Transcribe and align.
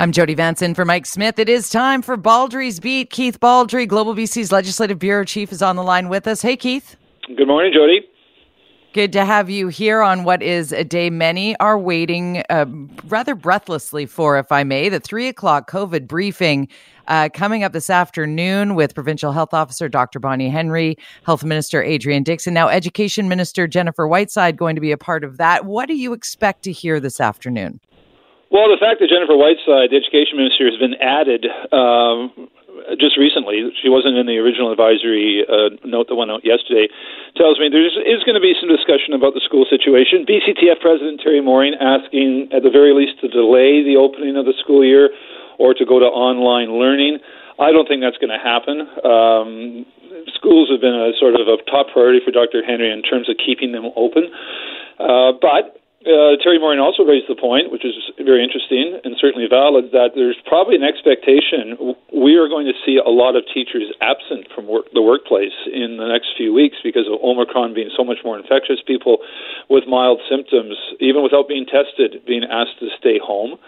I'm 0.00 0.12
Jody 0.12 0.34
Vance 0.34 0.62
in 0.62 0.76
for 0.76 0.84
Mike 0.84 1.06
Smith. 1.06 1.40
It 1.40 1.48
is 1.48 1.70
time 1.70 2.02
for 2.02 2.16
Baldrey's 2.16 2.78
Beat. 2.78 3.10
Keith 3.10 3.40
Baldrey, 3.40 3.88
Global 3.88 4.14
BC's 4.14 4.52
Legislative 4.52 5.00
Bureau 5.00 5.24
Chief, 5.24 5.50
is 5.50 5.60
on 5.60 5.74
the 5.74 5.82
line 5.82 6.08
with 6.08 6.28
us. 6.28 6.40
Hey, 6.40 6.56
Keith. 6.56 6.94
Good 7.36 7.48
morning, 7.48 7.72
Jody. 7.74 8.08
Good 8.92 9.12
to 9.14 9.24
have 9.24 9.50
you 9.50 9.66
here 9.66 10.00
on 10.00 10.22
what 10.22 10.40
is 10.40 10.70
a 10.70 10.84
day 10.84 11.10
many 11.10 11.56
are 11.56 11.76
waiting 11.76 12.44
uh, 12.48 12.66
rather 13.08 13.34
breathlessly 13.34 14.06
for, 14.06 14.38
if 14.38 14.52
I 14.52 14.62
may, 14.62 14.88
the 14.88 15.00
three 15.00 15.26
o'clock 15.26 15.68
COVID 15.68 16.06
briefing 16.06 16.68
uh, 17.08 17.28
coming 17.34 17.64
up 17.64 17.72
this 17.72 17.90
afternoon 17.90 18.76
with 18.76 18.94
Provincial 18.94 19.32
Health 19.32 19.52
Officer 19.52 19.88
Dr. 19.88 20.20
Bonnie 20.20 20.48
Henry, 20.48 20.96
Health 21.24 21.42
Minister 21.42 21.82
Adrian 21.82 22.22
Dixon, 22.22 22.54
now 22.54 22.68
Education 22.68 23.28
Minister 23.28 23.66
Jennifer 23.66 24.06
Whiteside 24.06 24.56
going 24.56 24.76
to 24.76 24.80
be 24.80 24.92
a 24.92 24.96
part 24.96 25.24
of 25.24 25.38
that. 25.38 25.64
What 25.64 25.88
do 25.88 25.96
you 25.96 26.12
expect 26.12 26.62
to 26.62 26.72
hear 26.72 27.00
this 27.00 27.20
afternoon? 27.20 27.80
Well, 28.50 28.72
the 28.72 28.80
fact 28.80 29.00
that 29.00 29.12
Jennifer 29.12 29.36
Whiteside, 29.36 29.92
the 29.92 30.00
Education 30.00 30.40
Minister, 30.40 30.64
has 30.64 30.80
been 30.80 30.96
added 31.04 31.44
um, 31.68 32.48
just 32.96 33.20
recently, 33.20 33.68
she 33.76 33.92
wasn't 33.92 34.16
in 34.16 34.24
the 34.24 34.40
original 34.40 34.72
advisory 34.72 35.44
uh, 35.44 35.76
note 35.84 36.08
that 36.08 36.16
went 36.16 36.32
out 36.32 36.44
yesterday, 36.48 36.88
tells 37.36 37.60
me 37.60 37.68
there 37.68 37.84
is 37.84 38.24
going 38.24 38.38
to 38.38 38.44
be 38.44 38.56
some 38.56 38.72
discussion 38.72 39.12
about 39.12 39.36
the 39.36 39.44
school 39.44 39.68
situation. 39.68 40.24
BCTF 40.24 40.80
President 40.80 41.20
Teri 41.20 41.44
Mooring 41.44 41.76
asking, 41.76 42.48
at 42.54 42.64
the 42.64 42.72
very 42.72 42.96
least, 42.96 43.20
to 43.20 43.28
delay 43.28 43.84
the 43.84 44.00
opening 44.00 44.40
of 44.40 44.48
the 44.48 44.56
school 44.56 44.80
year 44.80 45.12
or 45.60 45.74
to 45.74 45.84
go 45.84 46.00
to 46.00 46.08
online 46.08 46.72
learning. 46.72 47.20
I 47.60 47.74
don't 47.74 47.84
think 47.84 48.00
that's 48.00 48.16
going 48.16 48.32
to 48.32 48.40
happen. 48.40 48.86
Um, 49.04 49.84
schools 50.32 50.70
have 50.70 50.80
been 50.80 50.94
a 50.94 51.12
sort 51.18 51.34
of 51.34 51.50
a 51.50 51.58
top 51.68 51.90
priority 51.92 52.24
for 52.24 52.30
Dr. 52.30 52.62
Henry 52.64 52.88
in 52.88 53.02
terms 53.02 53.28
of 53.28 53.36
keeping 53.36 53.72
them 53.72 53.90
open. 53.92 54.30
Uh, 54.96 55.34
but 55.36 55.82
uh, 56.06 56.38
Teri 56.38 56.62
Mooring 56.62 56.78
also 56.78 57.02
raised 57.02 57.26
the 57.26 57.34
point, 57.34 57.72
which 57.72 57.84
is 57.84 57.94
very 58.22 58.42
interesting 58.42 59.00
and 59.02 59.16
certainly 59.18 59.50
valid, 59.50 59.90
that 59.90 60.14
there's 60.14 60.38
probably 60.46 60.76
an 60.76 60.86
expectation 60.86 61.74
we 62.14 62.38
are 62.38 62.46
going 62.46 62.66
to 62.66 62.76
see 62.86 63.02
a 63.02 63.10
lot 63.10 63.34
of 63.34 63.42
teachers 63.52 63.90
absent 64.00 64.46
from 64.54 64.66
work, 64.66 64.86
the 64.94 65.02
workplace 65.02 65.54
in 65.66 65.98
the 65.98 66.06
next 66.06 66.38
few 66.38 66.54
weeks 66.54 66.76
because 66.82 67.06
of 67.10 67.18
Omicron 67.18 67.74
being 67.74 67.90
so 67.96 68.04
much 68.04 68.18
more 68.22 68.38
infectious. 68.38 68.78
People 68.86 69.18
with 69.68 69.90
mild 69.90 70.20
symptoms, 70.30 70.78
even 71.00 71.22
without 71.22 71.48
being 71.48 71.66
tested, 71.66 72.22
being 72.26 72.46
asked 72.46 72.78
to 72.78 72.88
stay 72.98 73.18
home. 73.18 73.58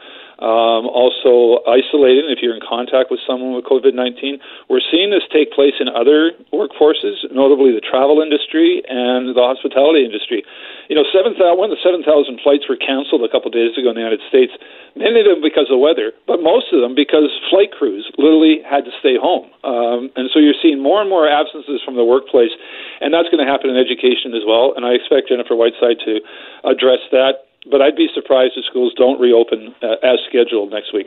Um, 0.41 0.89
also, 0.89 1.61
isolated 1.69 2.33
if 2.33 2.41
you're 2.41 2.57
in 2.57 2.65
contact 2.65 3.13
with 3.13 3.21
someone 3.29 3.53
with 3.53 3.69
COVID 3.69 3.93
19. 3.93 4.41
We're 4.73 4.81
seeing 4.81 5.13
this 5.13 5.29
take 5.29 5.53
place 5.53 5.77
in 5.77 5.93
other 5.93 6.33
workforces, 6.49 7.21
notably 7.29 7.77
the 7.77 7.85
travel 7.85 8.25
industry 8.25 8.81
and 8.89 9.37
the 9.37 9.45
hospitality 9.45 10.01
industry. 10.01 10.41
You 10.89 10.97
know, 10.97 11.05
7, 11.13 11.37
000, 11.37 11.61
one 11.61 11.69
of 11.69 11.77
the 11.77 11.85
7,000 11.85 12.09
flights 12.41 12.65
were 12.73 12.81
canceled 12.81 13.21
a 13.21 13.29
couple 13.29 13.53
days 13.53 13.77
ago 13.77 13.93
in 13.93 14.01
the 14.01 14.03
United 14.03 14.25
States, 14.33 14.57
many 14.97 15.21
of 15.21 15.29
them 15.29 15.45
because 15.45 15.69
of 15.69 15.77
the 15.77 15.85
weather, 15.85 16.17
but 16.25 16.41
most 16.41 16.73
of 16.73 16.81
them 16.81 16.97
because 16.97 17.29
flight 17.53 17.71
crews 17.77 18.09
literally 18.17 18.65
had 18.65 18.89
to 18.89 18.93
stay 18.97 19.21
home. 19.21 19.45
Um, 19.61 20.09
and 20.17 20.33
so 20.33 20.41
you're 20.41 20.57
seeing 20.57 20.81
more 20.81 21.05
and 21.05 21.13
more 21.13 21.29
absences 21.29 21.85
from 21.85 22.01
the 22.01 22.05
workplace, 22.05 22.57
and 23.05 23.13
that's 23.13 23.29
going 23.29 23.45
to 23.45 23.47
happen 23.47 23.69
in 23.69 23.77
education 23.77 24.33
as 24.33 24.43
well. 24.49 24.73
And 24.73 24.89
I 24.89 24.97
expect 24.97 25.29
Jennifer 25.29 25.53
Whiteside 25.53 26.01
to 26.09 26.25
address 26.65 27.05
that 27.13 27.50
but 27.71 27.83
I'd 27.83 27.97
be 27.97 28.09
surprised 28.15 28.53
if 28.57 28.65
schools 28.65 28.93
don't 28.97 29.21
reopen 29.21 29.75
uh, 29.83 29.97
as 30.03 30.19
scheduled 30.29 30.71
next 30.71 30.95
week. 30.95 31.07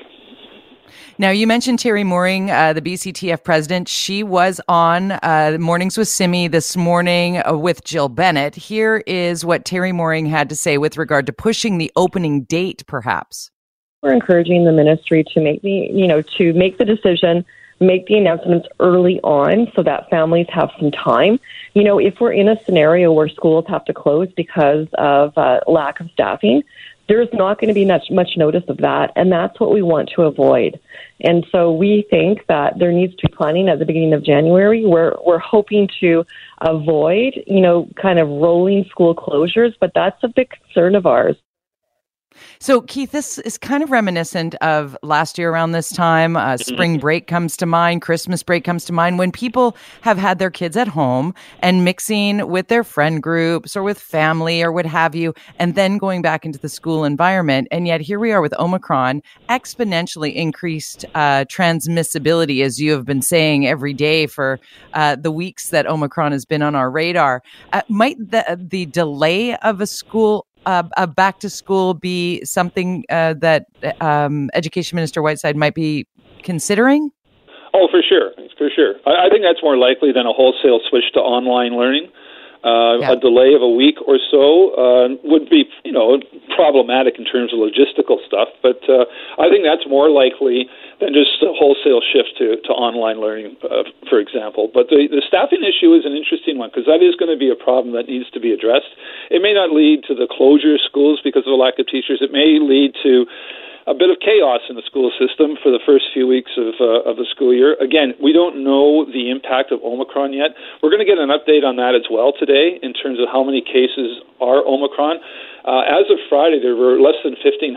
Now, 1.18 1.30
you 1.30 1.48
mentioned 1.48 1.80
Teri 1.80 2.06
Mooring, 2.06 2.50
uh, 2.50 2.74
the 2.74 2.82
BCTF 2.82 3.44
president. 3.44 3.88
She 3.88 4.24
was 4.24 4.60
on 4.68 5.12
uh, 5.12 5.58
Mornings 5.60 5.98
with 5.98 6.08
Simi 6.08 6.48
this 6.48 6.76
morning 6.76 7.42
uh, 7.46 7.56
with 7.56 7.84
Jill 7.84 8.10
Bennett. 8.10 8.56
Here 8.56 9.04
is 9.06 9.46
what 9.46 9.64
Teri 9.64 9.94
Mooring 9.94 10.26
had 10.26 10.50
to 10.50 10.56
say 10.56 10.78
with 10.78 10.98
regard 10.98 11.26
to 11.28 11.34
pushing 11.34 11.78
the 11.78 11.92
opening 11.96 12.44
date, 12.44 12.84
perhaps. 12.88 13.52
We're 14.02 14.14
encouraging 14.14 14.66
the 14.66 14.72
ministry 14.72 15.24
to 15.34 15.40
make 15.40 15.62
the, 15.62 15.88
you 15.92 16.08
know, 16.08 16.22
to 16.22 16.54
make 16.54 16.78
the 16.78 16.86
decision 16.86 17.46
make 17.80 18.08
the 18.08 18.16
announcements 18.16 18.68
early 18.80 19.20
on 19.22 19.72
so 19.76 19.84
that 19.84 20.10
families 20.10 20.48
have 20.50 20.70
some 20.80 20.92
time. 20.92 21.40
You 21.74 21.84
know, 21.84 22.00
if 22.00 22.16
we're 22.20 22.34
in 22.34 22.48
a 22.48 22.56
scenario 22.66 23.12
where 23.12 23.30
schools 23.30 23.66
have 23.68 23.86
to 23.86 23.94
close 23.94 24.30
because 24.36 24.88
of 24.98 25.38
uh, 25.38 25.60
lack 25.68 26.00
of 26.00 26.10
staffing, 26.12 26.64
there's 27.10 27.28
not 27.34 27.60
going 27.60 27.68
to 27.68 27.74
be 27.74 27.86
much 27.86 28.10
much 28.10 28.32
notice 28.38 28.64
of 28.70 28.78
that, 28.78 29.12
and 29.16 29.32
that's 29.32 29.60
what 29.60 29.74
we 29.74 29.82
want 29.82 30.10
to 30.16 30.24
avoid. 30.24 30.80
And 31.22 31.46
so 31.52 31.72
we 31.72 32.06
think 32.10 32.46
that 32.48 32.80
there 32.80 32.92
needs 32.92 33.16
to 33.16 33.28
be 33.28 33.34
planning 33.36 33.68
at 33.68 33.80
the 33.80 33.86
beginning 33.86 34.14
of 34.14 34.24
January. 34.24 34.86
We're 34.86 35.14
we're 35.26 35.40
hoping 35.40 35.90
to 36.00 36.26
avoid, 36.62 37.34
you 37.46 37.62
know, 37.62 37.90
kind 38.02 38.20
of 38.20 38.30
rolling 38.30 38.86
school 38.90 39.14
closures, 39.16 39.74
but 39.80 39.92
that's 39.94 40.24
a 40.24 40.30
big 40.30 40.50
concern 40.50 40.96
of 40.96 41.06
ours. 41.06 41.36
So, 42.60 42.82
Keith, 42.82 43.12
this 43.12 43.40
is 43.40 43.58
kind 43.58 43.84
of 43.84 43.92
reminiscent 43.92 44.56
of 44.56 44.98
last 45.04 45.38
year 45.38 45.52
around 45.52 45.72
this 45.72 45.92
time. 45.92 46.36
Uh, 46.36 46.54
mm-hmm. 46.54 46.74
spring 46.74 47.00
break 47.00 47.28
comes 47.28 47.58
to 47.58 47.66
mind, 47.66 48.02
Christmas 48.02 48.44
break 48.44 48.64
comes 48.64 48.86
to 48.86 48.94
mind, 48.94 49.20
when 49.20 49.32
people 49.32 49.76
have 50.02 50.18
had 50.18 50.40
their 50.40 50.52
kids 50.52 50.78
at 50.78 50.88
home 50.88 51.34
and 51.60 51.84
mixing 51.86 52.48
with 52.48 52.68
their 52.68 52.84
friend 52.84 53.22
groups 53.22 53.76
or 53.76 53.84
with 53.84 54.00
family 54.00 54.62
or 54.62 54.72
what 54.72 54.86
have 54.86 55.16
you, 55.16 55.34
and 55.60 55.76
then 55.76 55.98
going 55.98 56.22
back 56.22 56.46
into 56.46 56.60
the 56.60 56.70
school 56.70 57.04
environment. 57.04 57.68
And 57.72 57.88
yet, 57.88 58.02
here 58.02 58.20
we 58.20 58.32
are 58.32 58.42
with 58.42 58.54
Omicron, 58.60 59.22
exponentially 59.50 60.34
increased 60.34 61.06
uh, 61.16 61.46
transmissibility, 61.46 62.64
as 62.64 62.80
you 62.80 62.92
have 62.92 63.06
been 63.06 63.22
saying 63.22 63.68
every 63.68 63.94
day 63.94 64.28
for 64.28 64.60
uh, 64.94 65.16
the 65.16 65.32
weeks 65.32 65.70
that 65.70 65.86
Omicron 65.88 66.32
has 66.32 66.46
been 66.46 66.62
on 66.62 66.76
our 66.76 66.90
radar. 66.90 67.42
Uh, 67.72 67.82
might 67.90 68.18
the, 68.18 68.58
the 68.60 68.86
delay 68.88 69.56
of 69.58 69.82
a 69.82 69.88
school 69.88 70.48
uh, 70.66 70.84
a 70.98 71.08
back 71.08 71.40
to 71.40 71.50
school 71.50 71.94
be 71.94 72.44
something 72.46 73.04
uh, 73.10 73.34
that 73.40 73.68
um, 74.02 74.50
Education 74.54 74.96
Minister 74.96 75.22
Whiteside 75.22 75.56
might 75.56 75.74
be 75.74 76.08
considering? 76.44 77.12
Oh, 77.74 77.88
for 77.90 78.02
sure, 78.08 78.32
for 78.58 78.70
sure. 78.74 78.96
I, 79.06 79.28
I 79.28 79.30
think 79.30 79.44
that's 79.44 79.64
more 79.64 79.78
likely 79.78 80.12
than 80.12 80.26
a 80.26 80.34
wholesale 80.34 80.80
switch 80.90 81.06
to 81.14 81.20
online 81.20 81.76
learning. 81.76 82.10
Uh, 82.64 82.96
yeah. 83.04 83.12
A 83.12 83.16
delay 83.20 83.52
of 83.52 83.60
a 83.60 83.68
week 83.68 84.00
or 84.08 84.16
so 84.32 84.72
uh, 84.80 85.12
would 85.28 85.52
be, 85.52 85.68
you 85.84 85.92
know, 85.92 86.16
problematic 86.56 87.20
in 87.20 87.28
terms 87.28 87.52
of 87.52 87.60
logistical 87.60 88.24
stuff. 88.24 88.48
But 88.64 88.80
uh, 88.88 89.04
I 89.36 89.52
think 89.52 89.68
that's 89.68 89.84
more 89.84 90.08
likely 90.08 90.72
than 91.04 91.12
just 91.12 91.44
a 91.44 91.52
wholesale 91.52 92.00
shift 92.00 92.40
to, 92.40 92.56
to 92.64 92.72
online 92.72 93.20
learning, 93.20 93.60
uh, 93.68 93.84
for 94.08 94.16
example. 94.16 94.72
But 94.72 94.88
the, 94.88 95.12
the 95.12 95.20
staffing 95.28 95.60
issue 95.60 95.92
is 95.92 96.08
an 96.08 96.16
interesting 96.16 96.56
one 96.56 96.72
because 96.72 96.88
that 96.88 97.04
is 97.04 97.20
going 97.20 97.36
to 97.36 97.40
be 97.40 97.52
a 97.52 97.60
problem 97.60 97.92
that 98.00 98.08
needs 98.08 98.32
to 98.32 98.40
be 98.40 98.56
addressed. 98.56 98.96
It 99.28 99.44
may 99.44 99.52
not 99.52 99.76
lead 99.76 100.08
to 100.08 100.16
the 100.16 100.32
closure 100.32 100.80
of 100.80 100.82
schools 100.88 101.20
because 101.20 101.44
of 101.44 101.52
a 101.52 101.60
lack 101.60 101.84
of 101.84 101.92
teachers. 101.92 102.24
It 102.24 102.32
may 102.32 102.64
lead 102.64 102.96
to 103.04 103.28
a 103.88 103.94
bit 103.94 104.10
of 104.10 104.18
chaos 104.24 104.62
in 104.70 104.76
the 104.76 104.86
school 104.86 105.12
system 105.20 105.60
for 105.62 105.72
the 105.72 105.80
first 105.86 106.06
few 106.14 106.28
weeks 106.28 106.52
of, 106.56 106.76
uh, 106.80 107.10
of 107.10 107.18
the 107.18 107.28
school 107.28 107.54
year. 107.54 107.76
Again, 107.84 108.16
we 108.22 108.32
don't 108.32 108.64
know 108.64 109.04
the 109.06 109.30
impact 109.30 109.72
of 109.72 109.84
Omicron 109.84 110.32
yet. 110.32 110.56
We're 110.82 110.90
going 110.90 111.04
to 111.04 111.10
get 111.10 111.20
an 111.20 111.30
update 111.30 111.68
on 111.68 111.76
that 111.78 111.96
as 111.96 112.08
well 112.10 112.32
today 112.32 112.80
in 112.82 112.94
terms 112.94 113.20
of 113.20 113.28
how 113.28 113.44
many 113.44 113.62
cases 113.62 114.24
are 114.40 114.64
Omicron. 114.64 115.20
Uh, 115.64 115.88
as 115.88 116.12
of 116.12 116.20
Friday, 116.28 116.60
there 116.60 116.76
were 116.76 117.00
less 117.00 117.16
than 117.24 117.40
1,500 117.40 117.76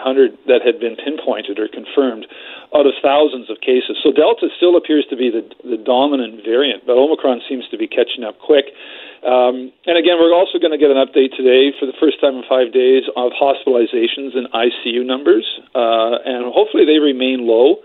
that 0.50 0.58
had 0.62 0.82
been 0.82 0.98
pinpointed 0.98 1.58
or 1.58 1.70
confirmed 1.70 2.26
out 2.74 2.86
of 2.86 2.94
thousands 2.98 3.46
of 3.46 3.62
cases. 3.62 3.94
So 4.02 4.10
Delta 4.10 4.50
still 4.58 4.74
appears 4.74 5.06
to 5.10 5.16
be 5.16 5.30
the, 5.30 5.46
the 5.62 5.78
dominant 5.78 6.42
variant, 6.42 6.82
but 6.82 6.98
Omicron 6.98 7.46
seems 7.46 7.62
to 7.70 7.78
be 7.78 7.86
catching 7.86 8.26
up 8.26 8.42
quick. 8.42 8.74
Um, 9.22 9.70
and 9.86 9.94
again, 9.94 10.18
we're 10.18 10.34
also 10.34 10.58
going 10.58 10.74
to 10.74 10.82
get 10.82 10.90
an 10.90 10.98
update 10.98 11.34
today 11.38 11.70
for 11.78 11.86
the 11.86 11.94
first 11.98 12.18
time 12.20 12.34
in 12.34 12.44
five 12.50 12.74
days 12.74 13.06
of 13.14 13.30
hospitalizations 13.38 14.34
and 14.34 14.50
ICU 14.50 15.06
numbers, 15.06 15.46
uh, 15.74 16.18
and 16.26 16.50
hopefully 16.50 16.84
they 16.84 16.98
remain 16.98 17.46
low. 17.46 17.82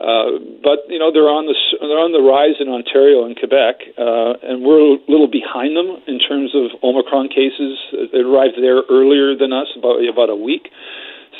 Uh, 0.00 0.40
but 0.64 0.88
you 0.88 0.96
know 0.96 1.12
they're 1.12 1.28
on 1.28 1.44
the 1.44 1.52
they're 1.76 2.00
on 2.00 2.16
the 2.16 2.24
rise 2.24 2.56
in 2.56 2.72
Ontario 2.72 3.28
and 3.28 3.36
Quebec, 3.36 3.84
uh, 4.00 4.32
and 4.40 4.64
we're 4.64 4.80
a 4.80 4.96
little 5.12 5.28
behind 5.28 5.76
them 5.76 6.00
in 6.08 6.16
terms 6.16 6.56
of 6.56 6.72
Omicron 6.80 7.28
cases. 7.28 7.76
It 7.92 8.24
arrived 8.24 8.56
there 8.56 8.80
earlier 8.88 9.36
than 9.36 9.52
us, 9.52 9.68
about 9.76 10.00
about 10.00 10.32
a 10.32 10.40
week. 10.40 10.72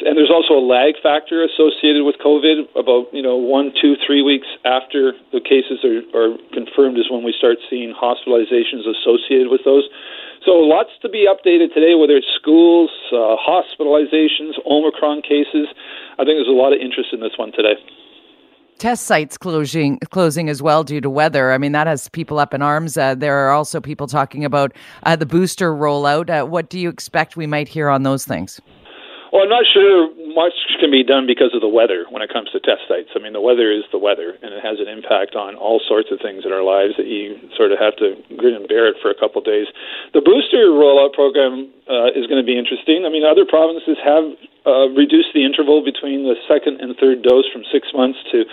and 0.05 0.13
there's 0.13 0.29
also 0.29 0.61
a 0.61 0.65
lag 0.65 0.93
factor 1.01 1.41
associated 1.41 2.05
with 2.05 2.21
COVID. 2.21 2.69
About 2.77 3.09
you 3.17 3.25
know 3.25 3.41
one, 3.41 3.73
two, 3.73 3.97
three 4.05 4.21
weeks 4.21 4.49
after 4.69 5.17
the 5.33 5.41
cases 5.41 5.81
are, 5.81 6.05
are 6.13 6.37
confirmed 6.53 7.01
is 7.01 7.09
when 7.09 7.25
we 7.25 7.33
start 7.33 7.57
seeing 7.73 7.97
hospitalizations 7.97 8.85
associated 8.85 9.49
with 9.49 9.65
those. 9.65 9.89
So 10.45 10.61
lots 10.61 10.93
to 11.01 11.09
be 11.09 11.25
updated 11.25 11.73
today, 11.73 11.97
whether 11.97 12.21
it's 12.21 12.29
schools, 12.37 12.93
uh, 13.09 13.41
hospitalizations, 13.41 14.61
Omicron 14.69 15.25
cases. 15.25 15.65
I 16.21 16.29
think 16.29 16.37
there's 16.37 16.53
a 16.53 16.61
lot 16.61 16.77
of 16.77 16.81
interest 16.85 17.17
in 17.17 17.25
this 17.25 17.41
one 17.41 17.57
today 17.57 17.81
test 18.81 19.05
sites 19.05 19.37
closing 19.39 19.99
closing 20.11 20.49
as 20.49 20.61
well 20.61 20.83
due 20.83 21.01
to 21.01 21.11
weather. 21.11 21.53
I 21.53 21.59
mean, 21.59 21.73
that 21.73 21.87
has 21.87 22.09
people 22.09 22.41
up 22.41 22.53
in 22.55 22.63
arms. 22.63 22.97
Uh, 22.97 23.15
there 23.15 23.37
are 23.47 23.53
also 23.53 23.81
people 23.81 24.07
talking 24.07 24.45
about 24.45 24.73
uh, 25.05 25.15
the 25.15 25.27
booster 25.27 25.73
rollout. 25.73 26.31
Uh, 26.31 26.47
what 26.47 26.71
do 26.71 26.81
you 26.81 26.89
expect 26.89 27.37
we 27.37 27.47
might 27.47 27.69
hear 27.69 27.89
on 27.89 28.03
those 28.03 28.25
things? 28.25 28.61
Well, 29.33 29.43
I'm 29.43 29.49
not 29.49 29.65
sure 29.73 30.09
much 30.35 30.55
can 30.79 30.91
be 30.91 31.03
done 31.03 31.27
because 31.27 31.53
of 31.53 31.61
the 31.61 31.71
weather 31.71 32.07
when 32.11 32.23
it 32.23 32.33
comes 32.33 32.51
to 32.51 32.61
test 32.61 32.87
sites. 32.89 33.11
I 33.15 33.19
mean, 33.19 33.35
the 33.35 33.43
weather 33.43 33.71
is 33.71 33.85
the 33.91 33.99
weather, 33.99 34.39
and 34.41 34.55
it 34.55 34.63
has 34.63 34.81
an 34.81 34.89
impact 34.89 35.35
on 35.35 35.55
all 35.55 35.81
sorts 35.83 36.09
of 36.11 36.19
things 36.23 36.47
in 36.47 36.51
our 36.51 36.63
lives 36.63 36.95
that 36.97 37.07
you 37.07 37.37
sort 37.57 37.71
of 37.71 37.79
have 37.79 37.95
to 37.99 38.17
grin 38.39 38.55
and 38.55 38.67
bear 38.67 38.89
it 38.89 38.97
for 39.03 39.11
a 39.11 39.19
couple 39.19 39.43
of 39.43 39.47
days. 39.47 39.67
The 40.15 40.23
booster 40.23 40.71
rollout 40.73 41.13
program 41.13 41.69
uh, 41.91 42.15
is 42.15 42.31
going 42.31 42.41
to 42.41 42.47
be 42.47 42.57
interesting. 42.57 43.05
I 43.05 43.11
mean, 43.11 43.27
other 43.27 43.45
provinces 43.45 43.99
have 44.01 44.25
uh, 44.67 44.93
reduced 44.95 45.33
the 45.35 45.45
interval 45.45 45.83
between 45.83 46.25
the 46.25 46.37
second 46.47 46.81
and 46.81 46.95
third 46.97 47.23
dose 47.23 47.49
from 47.51 47.65
six 47.73 47.91
months 47.97 48.19
to 48.31 48.45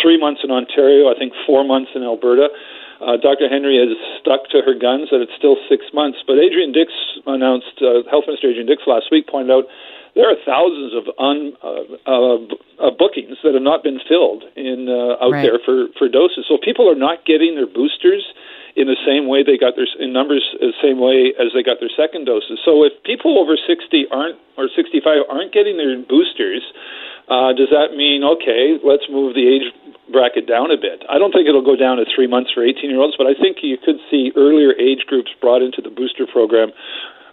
three 0.00 0.20
months 0.20 0.42
in 0.44 0.50
Ontario, 0.50 1.10
I 1.10 1.18
think 1.18 1.32
four 1.46 1.64
months 1.64 1.92
in 1.94 2.02
Alberta. 2.02 2.48
Uh, 3.02 3.16
Dr. 3.18 3.48
Henry 3.50 3.76
has 3.76 3.92
stuck 4.20 4.48
to 4.54 4.62
her 4.62 4.72
guns 4.72 5.10
that 5.10 5.20
it's 5.20 5.34
still 5.36 5.58
six 5.68 5.84
months. 5.92 6.22
But 6.26 6.38
Adrian 6.38 6.72
Dix 6.72 6.92
announced, 7.26 7.76
uh, 7.82 8.06
Health 8.08 8.24
Minister 8.26 8.48
Adrian 8.48 8.66
Dix 8.66 8.86
last 8.86 9.10
week 9.10 9.26
pointed 9.26 9.50
out 9.50 9.66
there 10.14 10.30
are 10.30 10.38
thousands 10.46 10.94
of 10.94 11.10
un, 11.18 11.52
uh, 11.58 11.82
uh, 12.06 12.38
uh, 12.78 12.90
bookings 12.94 13.38
that 13.42 13.54
have 13.54 13.66
not 13.66 13.82
been 13.82 13.98
filled 14.06 14.46
in 14.54 14.86
uh, 14.86 15.18
out 15.18 15.34
right. 15.34 15.42
there 15.42 15.58
for, 15.58 15.90
for 15.98 16.08
doses. 16.08 16.46
So 16.46 16.58
people 16.58 16.86
are 16.86 16.98
not 16.98 17.26
getting 17.26 17.58
their 17.58 17.66
boosters 17.66 18.22
in 18.74 18.86
the 18.86 18.98
same 19.06 19.26
way 19.26 19.42
they 19.42 19.58
got 19.58 19.74
their 19.78 19.86
in 20.02 20.12
numbers 20.12 20.42
the 20.58 20.74
same 20.82 20.98
way 20.98 21.30
as 21.38 21.54
they 21.54 21.62
got 21.62 21.78
their 21.78 21.90
second 21.94 22.26
doses. 22.26 22.58
So 22.64 22.82
if 22.82 22.94
people 23.06 23.38
over 23.38 23.54
60 23.54 24.06
aren't 24.10 24.38
or 24.58 24.70
65 24.70 25.30
aren't 25.30 25.54
getting 25.54 25.78
their 25.78 25.94
boosters, 25.98 26.62
uh, 27.30 27.54
does 27.54 27.70
that 27.70 27.94
mean 27.94 28.22
okay? 28.22 28.78
Let's 28.82 29.06
move 29.10 29.34
the 29.34 29.46
age 29.46 29.70
bracket 30.10 30.46
down 30.46 30.70
a 30.70 30.76
bit. 30.76 31.02
I 31.08 31.18
don't 31.18 31.32
think 31.32 31.48
it'll 31.48 31.64
go 31.64 31.78
down 31.78 31.96
to 31.96 32.04
three 32.04 32.26
months 32.26 32.50
for 32.52 32.62
18 32.62 32.90
year 32.90 33.00
olds, 33.00 33.16
but 33.16 33.26
I 33.26 33.34
think 33.34 33.62
you 33.62 33.78
could 33.78 33.96
see 34.10 34.30
earlier 34.36 34.74
age 34.78 35.06
groups 35.06 35.30
brought 35.40 35.62
into 35.62 35.80
the 35.80 35.90
booster 35.90 36.26
program 36.26 36.70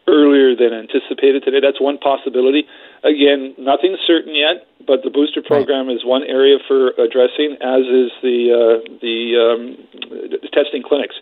earlier 0.08 0.56
than 0.56 0.74
anticipated 0.74 1.44
today. 1.44 1.60
That's 1.62 1.80
one 1.80 1.98
possibility. 1.98 2.66
Again, 3.04 3.54
nothing's 3.58 4.00
certain 4.06 4.36
yet, 4.36 4.66
but 4.86 5.04
the 5.04 5.10
booster 5.10 5.42
program 5.42 5.88
right. 5.88 5.96
is 5.96 6.06
one 6.06 6.24
area 6.24 6.58
for 6.68 6.94
addressing, 6.98 7.58
as 7.62 7.86
is 7.86 8.12
the 8.22 8.38
uh, 8.50 8.78
the, 9.02 9.18
um, 9.38 9.62
the 10.10 10.50
testing 10.54 10.82
clinics. 10.82 11.16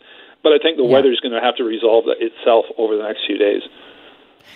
But 0.44 0.54
I 0.54 0.60
think 0.60 0.78
the 0.78 0.88
yeah. 0.88 0.96
weather 0.96 1.12
is 1.12 1.20
going 1.20 1.36
to 1.36 1.44
have 1.44 1.56
to 1.58 1.64
resolve 1.64 2.06
itself 2.08 2.66
over 2.78 2.96
the 2.96 3.04
next 3.04 3.28
few 3.28 3.38
days. 3.38 3.64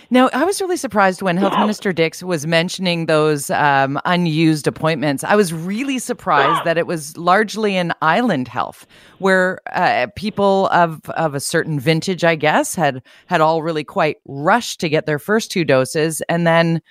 Now, 0.09 0.29
I 0.33 0.43
was 0.43 0.61
really 0.61 0.77
surprised 0.77 1.21
when 1.21 1.37
Health 1.37 1.57
Minister 1.57 1.91
Dix 1.91 2.21
was 2.21 2.45
mentioning 2.45 3.07
those 3.07 3.49
um, 3.49 3.99
unused 4.05 4.67
appointments. 4.67 5.23
I 5.23 5.35
was 5.35 5.53
really 5.53 5.97
surprised 5.99 6.65
that 6.65 6.77
it 6.77 6.85
was 6.85 7.17
largely 7.17 7.75
in 7.75 7.93
island 8.01 8.47
health, 8.47 8.85
where 9.19 9.59
uh, 9.71 10.07
people 10.15 10.67
of 10.67 11.01
of 11.11 11.33
a 11.33 11.39
certain 11.39 11.79
vintage, 11.79 12.23
I 12.23 12.35
guess, 12.35 12.75
had 12.75 13.01
had 13.25 13.41
all 13.41 13.63
really 13.63 13.83
quite 13.83 14.17
rushed 14.25 14.79
to 14.81 14.89
get 14.89 15.05
their 15.05 15.19
first 15.19 15.51
two 15.51 15.63
doses, 15.63 16.21
and 16.29 16.45
then 16.45 16.81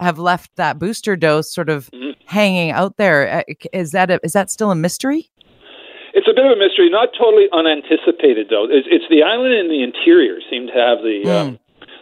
have 0.00 0.18
left 0.18 0.56
that 0.56 0.78
booster 0.78 1.16
dose 1.16 1.52
sort 1.52 1.68
of 1.68 1.90
mm-hmm. 1.90 2.18
hanging 2.26 2.70
out 2.70 2.96
there. 2.96 3.44
Uh, 3.46 3.80
that 3.92 4.10
a, 4.10 4.20
is 4.22 4.32
that 4.32 4.50
still 4.50 4.70
a 4.70 4.74
mystery? 4.74 5.30
It's 6.14 6.26
a 6.26 6.34
bit 6.34 6.44
of 6.44 6.52
a 6.52 6.56
mystery, 6.56 6.90
not 6.90 7.10
totally 7.16 7.46
unanticipated 7.52 8.48
though. 8.50 8.66
It's, 8.68 8.88
it's 8.90 9.04
the 9.10 9.22
island 9.22 9.54
and 9.54 9.70
the 9.70 9.82
interior 9.82 10.40
seem 10.50 10.66
to 10.66 10.72
have 10.72 10.98
the 11.02 11.22
mm 11.24 11.58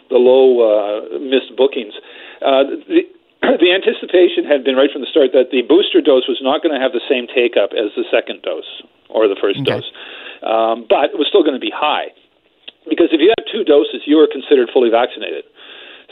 the 0.09 0.17
low 0.17 0.61
uh, 0.61 1.19
missed 1.19 1.55
bookings. 1.55 1.93
Uh, 2.41 2.65
the, 2.89 3.01
the 3.63 3.71
anticipation 3.71 4.43
had 4.43 4.63
been 4.63 4.75
right 4.75 4.91
from 4.91 5.01
the 5.01 5.09
start 5.09 5.31
that 5.31 5.53
the 5.53 5.63
booster 5.63 6.01
dose 6.01 6.27
was 6.27 6.41
not 6.41 6.61
going 6.61 6.75
to 6.75 6.81
have 6.81 6.91
the 6.91 7.03
same 7.07 7.25
take 7.29 7.55
up 7.55 7.71
as 7.71 7.93
the 7.95 8.03
second 8.11 8.41
dose 8.41 8.83
or 9.09 9.27
the 9.27 9.37
first 9.39 9.61
okay. 9.63 9.79
dose, 9.79 9.89
um, 10.43 10.85
but 10.89 11.13
it 11.13 11.17
was 11.17 11.25
still 11.29 11.41
going 11.41 11.57
to 11.57 11.63
be 11.63 11.73
high 11.73 12.11
because 12.87 13.13
if 13.13 13.21
you 13.21 13.31
have 13.31 13.45
two 13.47 13.63
doses, 13.63 14.03
you 14.05 14.19
are 14.19 14.27
considered 14.27 14.69
fully 14.73 14.89
vaccinated. 14.89 15.45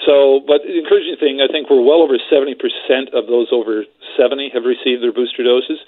So, 0.06 0.46
but 0.46 0.62
the 0.62 0.78
encouraging 0.78 1.18
thing, 1.18 1.42
I 1.42 1.50
think 1.50 1.74
we're 1.74 1.82
well 1.82 2.06
over 2.06 2.22
70% 2.22 2.54
of 3.18 3.26
those 3.26 3.50
over 3.50 3.84
70 4.16 4.54
have 4.54 4.64
received 4.64 5.02
their 5.02 5.12
booster 5.12 5.42
doses. 5.42 5.82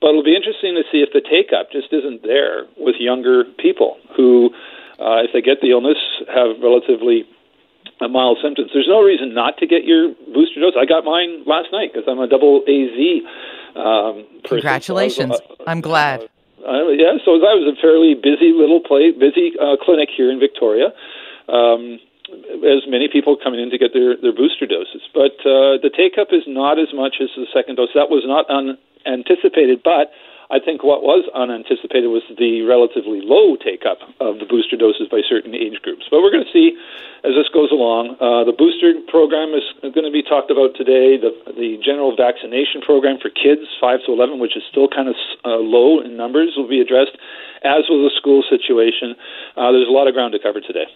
But 0.00 0.14
it'll 0.14 0.22
be 0.22 0.36
interesting 0.36 0.78
to 0.78 0.84
see 0.92 1.02
if 1.02 1.10
the 1.10 1.20
take 1.24 1.50
up 1.50 1.72
just 1.72 1.90
isn't 1.90 2.22
there 2.22 2.70
with 2.78 2.96
younger 3.00 3.44
people 3.58 3.98
who, 4.14 4.54
uh, 5.02 5.24
if 5.26 5.34
they 5.34 5.42
get 5.42 5.60
the 5.60 5.74
illness, 5.74 5.98
have 6.30 6.62
relatively 6.62 7.26
uh, 8.00 8.08
mild 8.08 8.38
symptoms. 8.42 8.70
There's 8.72 8.88
no 8.88 9.02
reason 9.02 9.34
not 9.34 9.58
to 9.58 9.66
get 9.66 9.84
your 9.84 10.14
booster 10.32 10.60
dose. 10.60 10.74
I 10.78 10.86
got 10.86 11.04
mine 11.04 11.44
last 11.46 11.68
night 11.72 11.92
because 11.92 12.06
I'm 12.08 12.18
a 12.18 12.28
double 12.28 12.62
AZ 12.66 12.98
um, 13.76 14.26
person. 14.42 14.62
Congratulations! 14.62 15.36
So 15.36 15.42
was, 15.48 15.60
uh, 15.60 15.70
I'm 15.70 15.80
glad. 15.80 16.28
Uh, 16.66 16.90
yeah, 16.98 17.14
so 17.24 17.38
I 17.38 17.54
was 17.54 17.70
a 17.70 17.80
fairly 17.80 18.14
busy 18.14 18.50
little 18.50 18.80
play, 18.80 19.12
busy 19.12 19.54
uh, 19.60 19.76
clinic 19.78 20.08
here 20.10 20.30
in 20.30 20.40
Victoria. 20.40 20.90
Um, 21.48 22.00
as 22.66 22.82
many 22.90 23.06
people 23.06 23.38
coming 23.38 23.60
in 23.60 23.70
to 23.70 23.78
get 23.78 23.94
their, 23.94 24.16
their 24.18 24.34
booster 24.34 24.66
doses. 24.66 25.06
But 25.14 25.38
uh, 25.46 25.78
the 25.78 25.90
take 25.94 26.18
up 26.18 26.34
is 26.34 26.42
not 26.46 26.78
as 26.78 26.90
much 26.90 27.22
as 27.22 27.30
the 27.36 27.46
second 27.54 27.76
dose. 27.76 27.94
That 27.94 28.10
was 28.10 28.26
not 28.26 28.50
unanticipated, 28.50 29.82
but 29.84 30.10
I 30.50 30.62
think 30.62 30.86
what 30.86 31.02
was 31.02 31.26
unanticipated 31.34 32.10
was 32.10 32.22
the 32.38 32.62
relatively 32.62 33.18
low 33.22 33.56
take 33.56 33.82
up 33.82 33.98
of 34.20 34.38
the 34.38 34.46
booster 34.46 34.76
doses 34.76 35.10
by 35.10 35.22
certain 35.26 35.54
age 35.54 35.82
groups. 35.82 36.06
But 36.10 36.22
we're 36.22 36.30
going 36.30 36.46
to 36.46 36.54
see 36.54 36.78
as 37.26 37.34
this 37.34 37.50
goes 37.50 37.74
along. 37.74 38.14
Uh, 38.22 38.46
the 38.46 38.54
booster 38.54 38.94
program 39.10 39.50
is 39.50 39.66
going 39.82 40.06
to 40.06 40.14
be 40.14 40.22
talked 40.22 40.50
about 40.50 40.78
today. 40.78 41.18
The, 41.18 41.34
the 41.58 41.74
general 41.82 42.14
vaccination 42.14 42.78
program 42.86 43.18
for 43.18 43.30
kids 43.34 43.66
5 43.82 44.06
to 44.06 44.14
11, 44.14 44.38
which 44.38 44.56
is 44.56 44.62
still 44.70 44.86
kind 44.86 45.10
of 45.10 45.18
uh, 45.42 45.58
low 45.58 45.98
in 45.98 46.16
numbers, 46.16 46.54
will 46.56 46.70
be 46.70 46.80
addressed, 46.80 47.18
as 47.66 47.90
will 47.90 48.06
the 48.06 48.14
school 48.14 48.46
situation. 48.46 49.18
Uh, 49.58 49.74
there's 49.74 49.90
a 49.90 49.94
lot 49.94 50.06
of 50.06 50.14
ground 50.14 50.32
to 50.32 50.38
cover 50.38 50.62
today. 50.62 50.86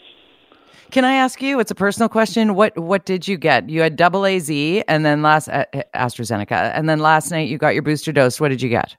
Can 0.91 1.05
I 1.05 1.14
ask 1.14 1.41
you? 1.43 1.61
It's 1.61 1.70
a 1.70 1.76
personal 1.76 2.08
question. 2.08 2.56
What 2.56 2.76
what 2.76 3.05
did 3.05 3.29
you 3.29 3.37
get? 3.37 3.69
You 3.70 3.81
had 3.81 3.94
double 3.94 4.26
AZ 4.26 4.50
and 4.50 5.05
then 5.05 5.23
last 5.23 5.49
uh, 5.49 5.64
AstraZeneca, 5.94 6.73
and 6.75 6.88
then 6.88 6.99
last 6.99 7.31
night 7.31 7.49
you 7.49 7.58
got 7.58 7.75
your 7.75 7.82
booster 7.82 8.11
dose. 8.11 8.41
What 8.41 8.49
did 8.49 8.61
you 8.61 8.69
get? 8.69 8.97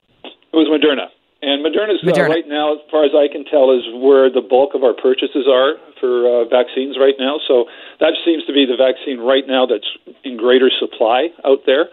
It 0.54 0.58
was 0.58 0.68
Moderna. 0.68 1.08
And 1.42 1.66
Moderna 1.66 1.98
uh, 1.98 2.30
right 2.30 2.48
now, 2.48 2.78
as 2.78 2.82
far 2.92 3.04
as 3.04 3.18
I 3.18 3.26
can 3.26 3.46
tell, 3.46 3.74
is 3.74 3.82
where 3.98 4.30
the 4.30 4.46
bulk 4.46 4.78
of 4.78 4.84
our 4.84 4.94
purchases 4.94 5.50
are 5.50 5.74
for 5.98 6.30
uh, 6.30 6.46
vaccines 6.46 7.02
right 7.02 7.18
now. 7.18 7.42
So 7.48 7.66
that 8.00 8.14
seems 8.22 8.46
to 8.46 8.54
be 8.54 8.70
the 8.70 8.78
vaccine 8.78 9.18
right 9.18 9.48
now 9.48 9.66
that's 9.66 9.90
in 10.24 10.38
greater 10.38 10.70
supply 10.70 11.34
out 11.44 11.66
there. 11.66 11.90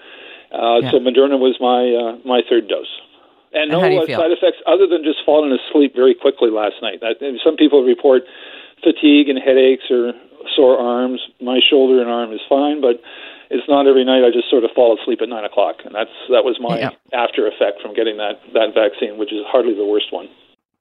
Uh, 0.52 0.84
yeah. 0.84 0.90
So 0.92 1.00
Moderna 1.00 1.40
was 1.40 1.56
my 1.64 1.88
uh, 1.88 2.20
my 2.28 2.44
third 2.44 2.68
dose, 2.68 2.92
and, 3.56 3.72
and 3.72 3.72
no 3.72 3.80
uh, 3.80 4.04
side 4.04 4.32
effects 4.36 4.60
other 4.68 4.84
than 4.84 5.00
just 5.00 5.24
falling 5.24 5.52
asleep 5.52 5.96
very 5.96 6.14
quickly 6.14 6.52
last 6.52 6.76
night. 6.84 7.00
That, 7.00 7.16
some 7.44 7.56
people 7.56 7.84
report 7.84 8.28
fatigue 8.84 9.28
and 9.32 9.40
headaches 9.40 9.88
or 9.88 10.12
sore 10.56 10.76
arms. 10.76 11.20
My 11.40 11.60
shoulder 11.60 12.00
and 12.00 12.10
arm 12.10 12.32
is 12.32 12.40
fine, 12.48 12.80
but 12.80 13.00
it's 13.50 13.68
not 13.68 13.86
every 13.86 14.04
night 14.04 14.24
I 14.24 14.30
just 14.30 14.50
sort 14.50 14.64
of 14.64 14.70
fall 14.74 14.96
asleep 15.00 15.20
at 15.22 15.28
nine 15.28 15.44
o'clock, 15.44 15.76
and 15.84 15.94
that's 15.94 16.12
that 16.30 16.44
was 16.44 16.58
my 16.60 16.78
yeah. 16.78 16.90
after 17.12 17.46
effect 17.46 17.80
from 17.80 17.94
getting 17.94 18.16
that 18.18 18.40
that 18.52 18.74
vaccine, 18.74 19.18
which 19.18 19.32
is 19.32 19.44
hardly 19.46 19.74
the 19.74 19.86
worst 19.86 20.12
one. 20.12 20.28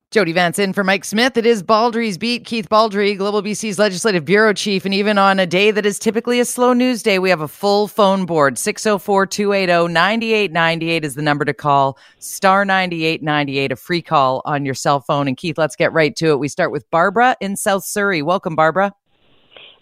Jody 0.09 0.31
Vance 0.31 0.57
in 0.57 0.71
for 0.71 0.85
Mike 0.85 1.03
Smith. 1.03 1.35
It 1.35 1.45
is 1.45 1.61
Baldrey's 1.61 2.17
Beat. 2.17 2.45
Keith 2.45 2.69
Baldrey, 2.69 3.17
Global 3.17 3.43
BC's 3.43 3.77
Legislative 3.77 4.23
Bureau 4.23 4.53
Chief. 4.53 4.85
And 4.85 4.93
even 4.93 5.17
on 5.17 5.37
a 5.37 5.45
day 5.45 5.69
that 5.69 5.85
is 5.85 5.99
typically 5.99 6.39
a 6.39 6.45
slow 6.45 6.71
news 6.71 7.03
day, 7.03 7.19
we 7.19 7.29
have 7.29 7.41
a 7.41 7.47
full 7.47 7.89
phone 7.89 8.25
board. 8.25 8.57
604 8.57 9.25
280 9.25 9.91
9898 9.91 11.03
is 11.03 11.15
the 11.15 11.21
number 11.21 11.43
to 11.43 11.53
call. 11.53 11.97
Star 12.19 12.63
9898, 12.63 13.73
a 13.73 13.75
free 13.75 14.01
call 14.01 14.41
on 14.45 14.63
your 14.63 14.73
cell 14.73 15.01
phone. 15.01 15.27
And 15.27 15.35
Keith, 15.35 15.57
let's 15.57 15.75
get 15.75 15.91
right 15.91 16.15
to 16.15 16.27
it. 16.27 16.39
We 16.39 16.47
start 16.47 16.71
with 16.71 16.89
Barbara 16.89 17.35
in 17.41 17.57
South 17.57 17.83
Surrey. 17.83 18.21
Welcome, 18.21 18.55
Barbara. 18.55 18.93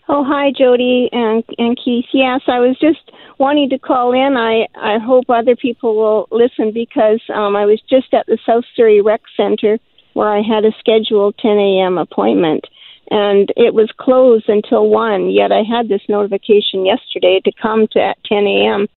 Oh, 0.07 0.23
hi, 0.23 0.51
Jody 0.55 1.09
and 1.11 1.43
and 1.57 1.77
Keith. 1.83 2.05
Yes, 2.13 2.41
I 2.47 2.59
was 2.59 2.77
just 2.79 3.11
wanting 3.39 3.69
to 3.69 3.79
call 3.79 4.13
in. 4.13 4.37
I 4.37 4.67
I 4.75 4.99
hope 4.99 5.25
other 5.29 5.55
people 5.55 5.95
will 5.95 6.27
listen 6.31 6.71
because 6.71 7.21
um, 7.33 7.55
I 7.55 7.65
was 7.65 7.81
just 7.89 8.13
at 8.13 8.27
the 8.27 8.37
South 8.45 8.65
Surrey 8.75 9.01
Rec 9.01 9.21
Center 9.35 9.79
where 10.13 10.29
I 10.29 10.41
had 10.41 10.63
a 10.63 10.71
scheduled 10.79 11.37
10 11.39 11.51
a.m. 11.57 11.97
appointment, 11.97 12.65
and 13.09 13.51
it 13.57 13.73
was 13.73 13.89
closed 13.97 14.47
until 14.47 14.89
one. 14.89 15.29
Yet 15.31 15.51
I 15.51 15.63
had 15.63 15.89
this 15.89 16.03
notification 16.07 16.85
yesterday 16.85 17.41
to 17.43 17.51
come 17.59 17.87
to 17.91 17.99
at 17.99 18.23
10 18.25 18.45
a.m. 18.45 18.87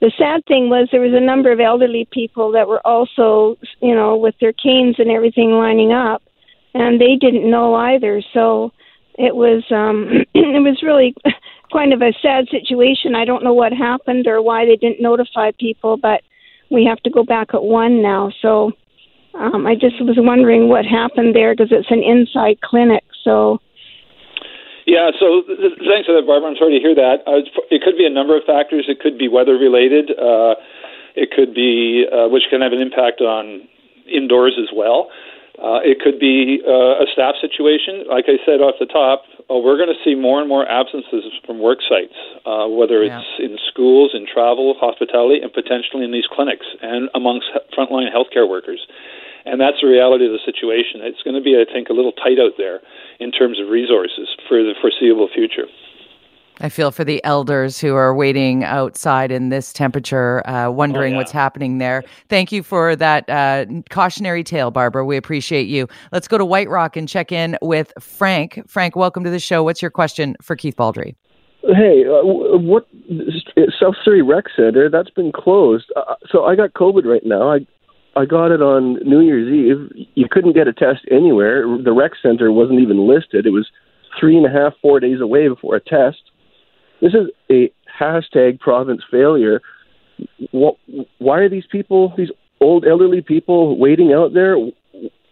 The 0.00 0.12
sad 0.18 0.44
thing 0.46 0.68
was 0.68 0.88
there 0.92 1.00
was 1.00 1.14
a 1.14 1.20
number 1.20 1.50
of 1.50 1.60
elderly 1.60 2.06
people 2.10 2.52
that 2.52 2.68
were 2.68 2.86
also, 2.86 3.56
you 3.80 3.94
know, 3.94 4.16
with 4.16 4.34
their 4.40 4.52
canes 4.52 4.96
and 4.98 5.10
everything 5.10 5.52
lining 5.52 5.92
up, 5.92 6.22
and 6.74 7.00
they 7.00 7.16
didn't 7.16 7.50
know 7.50 7.74
either. 7.74 8.22
So 8.34 8.72
it 9.18 9.34
was 9.34 9.62
um 9.70 10.08
it 10.34 10.62
was 10.62 10.82
really 10.82 11.14
kind 11.72 11.92
of 11.92 12.02
a 12.02 12.12
sad 12.22 12.48
situation. 12.50 13.14
I 13.14 13.24
don't 13.24 13.44
know 13.44 13.54
what 13.54 13.72
happened 13.72 14.26
or 14.26 14.42
why 14.42 14.64
they 14.64 14.76
didn't 14.76 15.00
notify 15.00 15.50
people, 15.58 15.96
but 15.96 16.22
we 16.70 16.84
have 16.84 16.98
to 17.04 17.10
go 17.10 17.24
back 17.24 17.48
at 17.54 17.62
one 17.62 18.02
now. 18.02 18.30
So 18.40 18.72
um, 19.34 19.66
I 19.66 19.74
just 19.74 20.00
was 20.00 20.16
wondering 20.18 20.68
what 20.68 20.84
happened 20.84 21.34
there 21.34 21.54
because 21.54 21.72
it's 21.72 21.90
an 21.90 22.02
inside 22.02 22.60
clinic. 22.60 23.04
So. 23.24 23.58
Yeah, 24.84 25.10
so 25.18 25.42
th- 25.46 25.78
thanks 25.86 26.10
for 26.10 26.12
that, 26.18 26.26
Barbara. 26.26 26.50
I'm 26.50 26.56
sorry 26.58 26.74
to 26.74 26.82
hear 26.82 26.94
that. 26.94 27.22
Uh, 27.24 27.46
it 27.70 27.82
could 27.82 27.96
be 27.96 28.04
a 28.04 28.10
number 28.10 28.36
of 28.36 28.42
factors. 28.44 28.86
It 28.88 28.98
could 28.98 29.16
be 29.16 29.28
weather 29.28 29.54
related. 29.54 30.10
Uh, 30.10 30.58
it 31.14 31.30
could 31.30 31.54
be, 31.54 32.04
uh, 32.10 32.28
which 32.28 32.44
can 32.50 32.60
have 32.60 32.72
an 32.72 32.80
impact 32.80 33.20
on 33.20 33.68
indoors 34.10 34.58
as 34.58 34.74
well. 34.74 35.08
Uh, 35.60 35.84
it 35.84 36.00
could 36.00 36.18
be 36.18 36.64
uh, 36.64 37.04
a 37.04 37.06
staff 37.12 37.36
situation. 37.40 38.08
Like 38.08 38.24
I 38.26 38.40
said 38.48 38.64
off 38.64 38.80
the 38.80 38.88
top, 38.88 39.28
uh, 39.52 39.60
we're 39.60 39.76
going 39.76 39.92
to 39.92 40.00
see 40.00 40.16
more 40.16 40.40
and 40.40 40.48
more 40.48 40.64
absences 40.64 41.28
from 41.44 41.60
work 41.60 41.84
sites, 41.84 42.16
uh, 42.48 42.66
whether 42.72 43.04
it's 43.04 43.28
in 43.36 43.58
schools, 43.68 44.16
in 44.16 44.24
travel, 44.24 44.74
hospitality, 44.80 45.44
and 45.44 45.52
potentially 45.52 46.04
in 46.04 46.12
these 46.12 46.26
clinics 46.30 46.64
and 46.80 47.10
amongst 47.14 47.52
frontline 47.76 48.08
healthcare 48.08 48.48
workers. 48.48 48.80
And 49.44 49.60
that's 49.60 49.82
the 49.82 49.88
reality 49.88 50.24
of 50.24 50.32
the 50.32 50.40
situation. 50.40 51.02
It's 51.02 51.20
going 51.22 51.36
to 51.36 51.42
be, 51.42 51.58
I 51.58 51.66
think, 51.66 51.90
a 51.90 51.92
little 51.92 52.12
tight 52.12 52.38
out 52.38 52.56
there 52.56 52.80
in 53.20 53.30
terms 53.30 53.60
of 53.60 53.68
resources 53.68 54.30
for 54.48 54.62
the 54.62 54.72
foreseeable 54.80 55.28
future. 55.28 55.66
I 56.60 56.68
feel 56.68 56.90
for 56.90 57.04
the 57.04 57.22
elders 57.24 57.80
who 57.80 57.94
are 57.94 58.14
waiting 58.14 58.62
outside 58.62 59.32
in 59.32 59.48
this 59.48 59.72
temperature, 59.72 60.46
uh, 60.46 60.70
wondering 60.70 61.14
oh, 61.14 61.16
yeah. 61.16 61.18
what's 61.18 61.32
happening 61.32 61.78
there. 61.78 62.04
Thank 62.28 62.52
you 62.52 62.62
for 62.62 62.94
that 62.96 63.28
uh, 63.28 63.66
cautionary 63.90 64.44
tale, 64.44 64.70
Barbara. 64.70 65.04
We 65.04 65.16
appreciate 65.16 65.66
you. 65.66 65.88
Let's 66.12 66.28
go 66.28 66.38
to 66.38 66.44
White 66.44 66.68
Rock 66.68 66.96
and 66.96 67.08
check 67.08 67.32
in 67.32 67.56
with 67.62 67.92
Frank. 67.98 68.62
Frank, 68.68 68.94
welcome 68.96 69.24
to 69.24 69.30
the 69.30 69.40
show. 69.40 69.64
What's 69.64 69.82
your 69.82 69.90
question 69.90 70.36
for 70.42 70.54
Keith 70.54 70.76
Baldrey? 70.76 71.14
Hey, 71.62 72.04
uh, 72.06 72.58
what 72.58 72.88
South 73.80 73.94
Surrey 74.04 74.22
Rec 74.22 74.44
Center? 74.54 74.90
That's 74.90 75.10
been 75.10 75.32
closed. 75.32 75.92
Uh, 75.96 76.14
so 76.30 76.44
I 76.44 76.56
got 76.56 76.74
COVID 76.74 77.04
right 77.04 77.24
now. 77.24 77.52
I 77.52 77.66
I 78.14 78.26
got 78.26 78.50
it 78.50 78.60
on 78.60 78.98
New 79.08 79.20
Year's 79.20 79.48
Eve. 79.50 80.06
You 80.14 80.26
couldn't 80.30 80.52
get 80.52 80.68
a 80.68 80.72
test 80.72 81.00
anywhere. 81.10 81.64
The 81.82 81.92
rec 81.92 82.12
center 82.22 82.52
wasn't 82.52 82.80
even 82.80 83.08
listed. 83.08 83.46
It 83.46 83.50
was 83.50 83.70
three 84.20 84.36
and 84.36 84.44
a 84.44 84.50
half, 84.50 84.74
four 84.82 85.00
days 85.00 85.20
away 85.20 85.48
before 85.48 85.76
a 85.76 85.80
test. 85.80 86.20
This 87.02 87.14
is 87.14 87.28
a 87.50 87.72
hashtag 88.00 88.60
province 88.60 89.02
failure. 89.10 89.60
Why 90.52 91.38
are 91.38 91.48
these 91.48 91.66
people, 91.70 92.14
these 92.16 92.30
old 92.60 92.86
elderly 92.86 93.20
people, 93.20 93.76
waiting 93.76 94.12
out 94.12 94.32
there? 94.32 94.54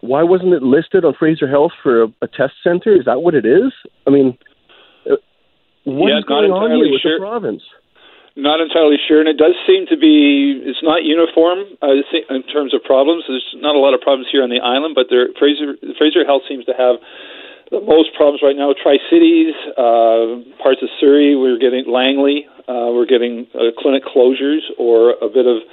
Why 0.01 0.23
wasn't 0.23 0.53
it 0.53 0.61
listed 0.61 1.05
on 1.05 1.15
Fraser 1.17 1.47
Health 1.47 1.71
for 1.81 2.03
a, 2.03 2.07
a 2.21 2.27
test 2.27 2.59
center? 2.61 2.93
Is 2.93 3.05
that 3.05 3.23
what 3.23 3.35
it 3.35 3.45
is? 3.45 3.71
I 4.05 4.09
mean, 4.09 4.37
uh, 5.09 5.15
what 5.85 6.09
yeah, 6.11 6.19
is 6.19 6.25
going 6.25 6.51
on 6.51 6.75
here 6.75 6.91
with 6.91 6.99
sure. 7.01 7.17
the 7.17 7.23
province? 7.23 7.63
Not 8.35 8.59
entirely 8.59 8.95
sure, 9.07 9.19
and 9.19 9.27
it 9.27 9.35
does 9.35 9.55
seem 9.67 9.87
to 9.87 9.95
be 9.95 10.59
it's 10.63 10.83
not 10.83 11.03
uniform 11.03 11.67
uh, 11.83 11.99
in 12.31 12.43
terms 12.47 12.73
of 12.73 12.83
problems. 12.83 13.27
There's 13.27 13.55
not 13.59 13.75
a 13.75 13.79
lot 13.79 13.93
of 13.93 13.99
problems 13.99 14.27
here 14.31 14.43
on 14.43 14.49
the 14.49 14.59
island, 14.63 14.95
but 14.95 15.07
there, 15.11 15.27
Fraser 15.39 15.75
Fraser 15.99 16.23
Health 16.23 16.43
seems 16.47 16.63
to 16.65 16.75
have 16.75 16.95
the 17.71 17.79
most 17.79 18.13
problems 18.13 18.43
right 18.43 18.55
now. 18.55 18.75
Tri 18.75 18.99
Cities, 19.07 19.55
uh, 19.79 20.43
parts 20.59 20.83
of 20.83 20.91
Surrey, 20.99 21.39
we're 21.39 21.57
getting 21.57 21.87
Langley, 21.87 22.45
uh, 22.67 22.91
we're 22.91 23.07
getting 23.07 23.47
uh, 23.55 23.71
clinic 23.79 24.03
closures 24.03 24.67
or 24.77 25.15
a 25.23 25.31
bit 25.31 25.47
of 25.47 25.63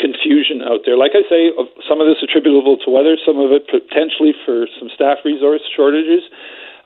confusion 0.00 0.64
out 0.64 0.80
there. 0.88 0.96
Like 0.96 1.12
I 1.12 1.22
say, 1.28 1.52
some 1.86 2.00
of 2.00 2.08
this 2.08 2.24
attributable 2.24 2.80
to 2.82 2.88
weather, 2.90 3.20
some 3.20 3.36
of 3.36 3.52
it 3.52 3.68
potentially 3.68 4.32
for 4.48 4.66
some 4.80 4.88
staff 4.96 5.20
resource 5.28 5.60
shortages. 5.76 6.24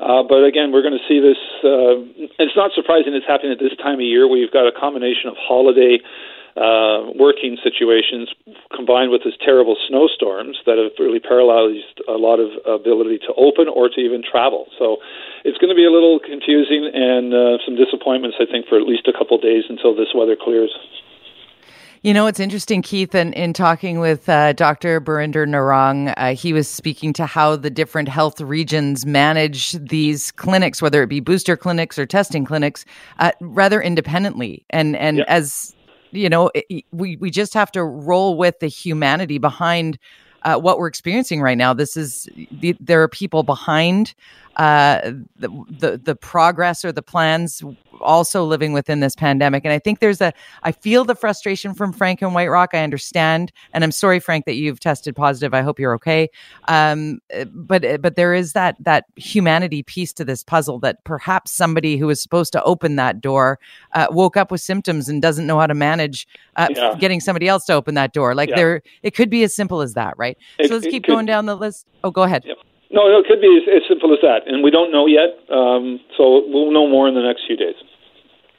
Uh, 0.02 0.20
but 0.26 0.44
again, 0.44 0.74
we're 0.74 0.84
going 0.84 0.98
to 0.98 1.06
see 1.08 1.22
this. 1.22 1.40
Uh, 1.64 2.04
it's 2.36 2.58
not 2.58 2.74
surprising 2.74 3.14
it's 3.14 3.24
happening 3.24 3.54
at 3.54 3.62
this 3.62 3.72
time 3.80 4.02
of 4.02 4.04
year. 4.04 4.28
We've 4.28 4.52
got 4.52 4.68
a 4.68 4.74
combination 4.74 5.30
of 5.30 5.38
holiday 5.40 6.02
uh, 6.56 7.12
working 7.20 7.58
situations 7.62 8.32
combined 8.74 9.10
with 9.12 9.22
these 9.24 9.36
terrible 9.44 9.76
snowstorms 9.88 10.56
that 10.64 10.80
have 10.80 10.96
really 10.98 11.20
paralyzed 11.20 12.00
a 12.08 12.16
lot 12.16 12.40
of 12.40 12.48
ability 12.64 13.18
to 13.18 13.32
open 13.36 13.68
or 13.68 13.88
to 13.88 14.00
even 14.00 14.22
travel. 14.24 14.66
So 14.78 14.96
it's 15.44 15.58
going 15.58 15.68
to 15.68 15.76
be 15.76 15.84
a 15.84 15.92
little 15.92 16.18
confusing 16.18 16.88
and 16.92 17.34
uh, 17.34 17.58
some 17.64 17.76
disappointments, 17.76 18.36
I 18.40 18.50
think, 18.50 18.66
for 18.68 18.80
at 18.80 18.88
least 18.88 19.06
a 19.06 19.12
couple 19.12 19.36
of 19.36 19.42
days 19.42 19.64
until 19.68 19.94
this 19.94 20.08
weather 20.14 20.36
clears. 20.36 20.72
You 22.02 22.14
know, 22.14 22.26
it's 22.26 22.40
interesting, 22.40 22.82
Keith, 22.82 23.14
and 23.14 23.34
in, 23.34 23.44
in 23.44 23.52
talking 23.52 23.98
with 23.98 24.28
uh, 24.28 24.52
Dr. 24.52 25.00
Birinder 25.00 25.46
Narang, 25.46 26.14
uh, 26.16 26.34
he 26.34 26.52
was 26.52 26.68
speaking 26.68 27.12
to 27.14 27.26
how 27.26 27.56
the 27.56 27.68
different 27.68 28.08
health 28.08 28.40
regions 28.40 29.04
manage 29.04 29.72
these 29.72 30.30
clinics, 30.30 30.80
whether 30.80 31.02
it 31.02 31.08
be 31.08 31.20
booster 31.20 31.56
clinics 31.56 31.98
or 31.98 32.06
testing 32.06 32.44
clinics, 32.44 32.84
uh, 33.18 33.32
rather 33.40 33.82
independently. 33.82 34.64
And 34.70 34.94
and 34.96 35.18
yep. 35.18 35.26
as 35.28 35.74
you 36.12 36.28
know, 36.28 36.50
it, 36.54 36.84
we 36.92 37.16
we 37.16 37.30
just 37.30 37.54
have 37.54 37.70
to 37.72 37.84
roll 37.84 38.36
with 38.36 38.60
the 38.60 38.68
humanity 38.68 39.38
behind 39.38 39.98
uh, 40.42 40.56
what 40.58 40.78
we're 40.78 40.86
experiencing 40.86 41.40
right 41.40 41.58
now. 41.58 41.74
This 41.74 41.96
is 41.96 42.28
the, 42.52 42.76
there 42.80 43.02
are 43.02 43.08
people 43.08 43.42
behind 43.42 44.14
uh, 44.56 45.12
the, 45.36 45.48
the 45.78 46.00
the 46.02 46.16
progress 46.16 46.84
or 46.84 46.92
the 46.92 47.02
plans 47.02 47.62
also 48.00 48.44
living 48.44 48.72
within 48.72 49.00
this 49.00 49.14
pandemic. 49.14 49.64
And 49.64 49.72
I 49.72 49.78
think 49.78 50.00
there's 50.00 50.20
a, 50.20 50.32
I 50.62 50.72
feel 50.72 51.04
the 51.04 51.14
frustration 51.14 51.74
from 51.74 51.92
Frank 51.92 52.22
and 52.22 52.34
White 52.34 52.48
Rock. 52.48 52.70
I 52.74 52.82
understand. 52.82 53.52
And 53.72 53.84
I'm 53.84 53.92
sorry, 53.92 54.20
Frank, 54.20 54.44
that 54.46 54.54
you've 54.54 54.80
tested 54.80 55.16
positive. 55.16 55.54
I 55.54 55.62
hope 55.62 55.78
you're 55.78 55.94
okay. 55.94 56.28
Um, 56.68 57.20
but, 57.52 58.00
but 58.00 58.16
there 58.16 58.34
is 58.34 58.52
that, 58.52 58.76
that 58.80 59.04
humanity 59.16 59.82
piece 59.82 60.12
to 60.14 60.24
this 60.24 60.44
puzzle 60.44 60.78
that 60.80 61.04
perhaps 61.04 61.52
somebody 61.52 61.96
who 61.96 62.06
was 62.06 62.20
supposed 62.20 62.52
to 62.52 62.62
open 62.64 62.96
that 62.96 63.20
door 63.20 63.58
uh, 63.92 64.06
woke 64.10 64.36
up 64.36 64.50
with 64.50 64.60
symptoms 64.60 65.08
and 65.08 65.22
doesn't 65.22 65.46
know 65.46 65.58
how 65.58 65.66
to 65.66 65.74
manage 65.74 66.26
uh, 66.56 66.68
yeah. 66.70 66.94
getting 66.98 67.20
somebody 67.20 67.48
else 67.48 67.64
to 67.66 67.72
open 67.72 67.94
that 67.94 68.12
door. 68.12 68.34
Like 68.34 68.50
yeah. 68.50 68.56
there, 68.56 68.82
it 69.02 69.14
could 69.14 69.30
be 69.30 69.42
as 69.42 69.54
simple 69.54 69.80
as 69.80 69.94
that, 69.94 70.14
right? 70.16 70.36
It, 70.58 70.68
so 70.68 70.74
let's 70.74 70.86
keep 70.86 71.04
could, 71.04 71.12
going 71.12 71.26
down 71.26 71.46
the 71.46 71.56
list. 71.56 71.86
Oh, 72.04 72.10
go 72.10 72.22
ahead. 72.22 72.44
Yep. 72.44 72.58
No, 72.90 73.02
it 73.18 73.26
could 73.26 73.40
be 73.40 73.60
as, 73.60 73.82
as 73.82 73.82
simple 73.88 74.12
as 74.12 74.20
that, 74.22 74.46
and 74.46 74.62
we 74.62 74.70
don't 74.70 74.92
know 74.92 75.06
yet. 75.06 75.34
Um, 75.50 76.00
so 76.16 76.42
we'll 76.46 76.70
know 76.70 76.86
more 76.86 77.08
in 77.08 77.14
the 77.14 77.22
next 77.22 77.42
few 77.46 77.56
days. 77.56 77.74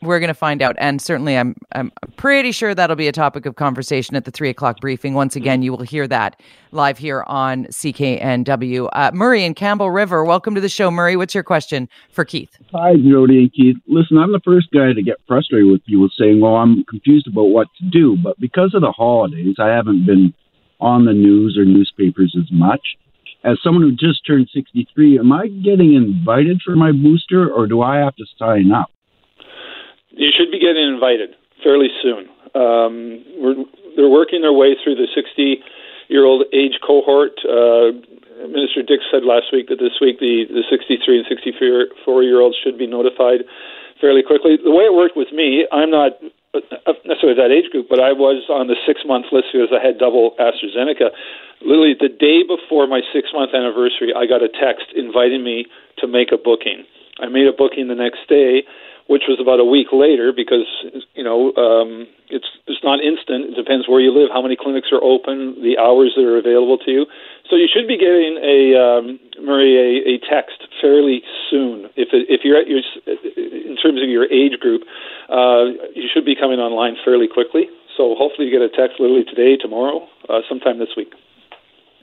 We're 0.02 0.20
going 0.20 0.28
to 0.28 0.36
find 0.36 0.62
out, 0.62 0.76
and 0.78 1.02
certainly, 1.02 1.38
I'm 1.38 1.56
I'm 1.72 1.92
pretty 2.18 2.52
sure 2.52 2.76
that'll 2.76 2.96
be 2.96 3.08
a 3.08 3.12
topic 3.12 3.48
of 3.48 3.56
conversation 3.56 4.16
at 4.16 4.26
the 4.26 4.32
three 4.32 4.50
o'clock 4.50 4.80
briefing. 4.80 5.16
Once 5.16 5.36
again, 5.36 5.64
you 5.64 5.72
will 5.72 5.82
hear 5.82 6.08
that 6.08 6.40
live 6.72 7.00
here 7.00 7.24
on 7.26 7.66
CKNW. 7.66 8.90
Uh, 8.94 9.12
Murray 9.16 9.44
and 9.44 9.56
Campbell 9.56 9.90
River, 9.90 10.24
welcome 10.24 10.54
to 10.54 10.62
the 10.62 10.70
show, 10.70 10.92
Murray. 10.92 11.16
What's 11.16 11.34
your 11.34 11.44
question 11.44 11.90
for 12.12 12.26
Keith? 12.26 12.52
Hi, 12.74 12.94
Jody 12.96 13.40
and 13.40 13.54
Keith. 13.54 13.78
Listen, 13.88 14.20
I'm 14.20 14.32
the 14.32 14.42
first 14.46 14.68
guy 14.72 14.94
to 14.94 15.02
get 15.02 15.16
frustrated 15.28 15.72
with 15.72 15.82
you 15.86 16.00
with 16.02 16.12
saying, 16.20 16.42
"Well, 16.42 16.58
I'm 16.58 16.84
confused 16.84 17.26
about 17.26 17.46
what 17.46 17.68
to 17.80 17.86
do," 17.90 18.18
but 18.24 18.40
because 18.40 18.76
of 18.76 18.82
the 18.82 18.92
holidays, 18.92 19.56
I 19.58 19.70
haven't 19.70 20.06
been 20.06 20.32
on 20.80 21.06
the 21.06 21.14
news 21.14 21.58
or 21.58 21.66
newspapers 21.66 22.36
as 22.38 22.52
much 22.52 22.98
as 23.44 23.58
someone 23.64 23.84
who 23.84 23.92
just 23.92 24.26
turned 24.26 24.50
63, 24.54 25.20
am 25.20 25.32
I 25.32 25.48
getting 25.48 25.94
invited 25.94 26.62
for 26.66 26.76
my 26.76 26.92
booster 26.92 27.50
or 27.50 27.68
do 27.68 27.82
I 27.82 27.98
have 27.98 28.16
to 28.16 28.26
sign 28.38 28.72
up? 28.72 28.90
You 30.10 30.30
should 30.36 30.52
be 30.52 30.60
getting 30.60 30.88
invited 30.88 31.36
fairly 31.64 31.90
soon. 32.02 32.28
Um, 32.56 33.24
they're 33.96 34.10
working 34.10 34.42
their 34.42 34.54
way 34.54 34.76
through 34.84 34.96
the 34.96 35.08
60 35.14 35.62
year 36.08 36.26
old 36.26 36.46
age 36.54 36.80
cohort. 36.86 37.38
Uh, 37.46 37.92
Minister 38.48 38.82
Dix 38.82 39.04
said 39.12 39.24
last 39.24 39.52
week 39.52 39.68
that 39.70 39.80
this 39.80 39.98
week 40.02 40.20
the, 40.20 40.46
the 40.50 40.64
63 40.70 41.18
and 41.18 41.26
64 41.28 42.24
year 42.24 42.42
olds 42.42 42.56
should 42.64 42.78
be 42.78 42.88
notified 42.88 43.42
fairly 44.00 44.22
quickly. 44.22 44.58
The 44.58 44.72
way 44.72 44.86
it 44.86 44.94
worked 44.94 45.18
with 45.18 45.32
me, 45.34 45.68
I'm 45.72 45.90
not 45.90 46.14
Uh, 46.58 46.94
necessarily 47.06 47.38
that 47.38 47.52
age 47.52 47.70
group, 47.72 47.88
but 47.90 48.00
I 48.00 48.12
was 48.12 48.46
on 48.50 48.68
the 48.68 48.76
six 48.86 49.02
month 49.06 49.28
list 49.32 49.54
because 49.54 49.70
I 49.72 49.84
had 49.84 49.98
double 49.98 50.36
AstraZeneca. 50.40 51.12
Literally, 51.62 51.96
the 51.98 52.10
day 52.10 52.44
before 52.44 52.88
my 52.88 53.02
six 53.14 53.30
month 53.34 53.54
anniversary, 53.54 54.14
I 54.16 54.26
got 54.26 54.42
a 54.44 54.50
text 54.50 54.94
inviting 54.96 55.44
me 55.44 55.66
to 56.00 56.08
make 56.08 56.32
a 56.32 56.38
booking. 56.38 56.86
I 57.20 57.28
made 57.28 57.48
a 57.48 57.54
booking 57.54 57.88
the 57.88 57.98
next 57.98 58.28
day, 58.30 58.64
which 59.08 59.24
was 59.28 59.40
about 59.40 59.60
a 59.60 59.66
week 59.66 59.88
later 59.92 60.32
because 60.36 60.68
you 61.16 61.24
know 61.24 61.56
um, 61.56 62.08
it's 62.30 62.48
it's 62.68 62.84
not 62.84 63.00
instant. 63.00 63.52
It 63.52 63.56
depends 63.56 63.88
where 63.88 64.00
you 64.00 64.12
live, 64.12 64.30
how 64.32 64.42
many 64.42 64.56
clinics 64.56 64.92
are 64.92 65.04
open, 65.04 65.60
the 65.64 65.80
hours 65.80 66.14
that 66.16 66.24
are 66.24 66.38
available 66.38 66.78
to 66.80 66.92
you. 66.92 67.06
So 67.50 67.56
you 67.56 67.68
should 67.72 67.88
be 67.88 67.98
getting 67.98 68.36
a 68.44 68.76
um, 68.76 69.20
Murray 69.40 69.76
a, 69.80 70.16
a 70.16 70.16
text 70.28 70.68
fairly 70.80 71.24
soon. 71.50 71.88
If 71.96 72.12
it, 72.12 72.28
if 72.28 72.44
you're 72.44 72.60
at 72.60 72.68
your 72.68 72.84
in 73.08 73.76
terms 73.80 74.04
of 74.04 74.10
your 74.12 74.28
age 74.32 74.60
group, 74.60 74.84
uh, 75.32 75.72
you 75.96 76.12
should 76.12 76.26
be 76.26 76.36
coming 76.36 76.60
online 76.60 76.96
fairly 77.04 77.28
quickly. 77.28 77.72
So 77.96 78.14
hopefully 78.14 78.48
you 78.48 78.54
get 78.54 78.62
a 78.62 78.70
text 78.70 79.00
literally 79.00 79.26
today, 79.26 79.58
tomorrow, 79.58 80.06
uh, 80.30 80.42
sometime 80.48 80.78
this 80.78 80.94
week. 80.96 81.14